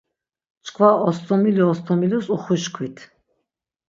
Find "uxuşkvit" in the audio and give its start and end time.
2.35-2.97